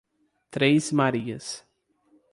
Três 0.49 0.91
Marias 0.91 1.63